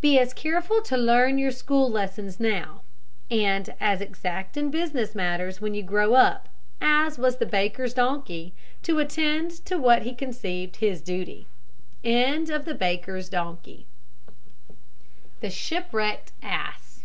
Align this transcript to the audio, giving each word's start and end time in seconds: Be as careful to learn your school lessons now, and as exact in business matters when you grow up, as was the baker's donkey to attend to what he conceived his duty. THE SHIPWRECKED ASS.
Be 0.00 0.18
as 0.18 0.32
careful 0.32 0.80
to 0.80 0.96
learn 0.96 1.36
your 1.36 1.50
school 1.50 1.90
lessons 1.90 2.40
now, 2.40 2.80
and 3.30 3.68
as 3.80 4.00
exact 4.00 4.56
in 4.56 4.70
business 4.70 5.14
matters 5.14 5.60
when 5.60 5.74
you 5.74 5.82
grow 5.82 6.14
up, 6.14 6.48
as 6.80 7.18
was 7.18 7.36
the 7.36 7.44
baker's 7.44 7.92
donkey 7.92 8.54
to 8.82 8.98
attend 8.98 9.50
to 9.66 9.76
what 9.76 10.04
he 10.04 10.14
conceived 10.14 10.76
his 10.76 11.02
duty. 11.02 11.48
THE 12.02 13.76
SHIPWRECKED 15.50 16.32
ASS. 16.42 17.04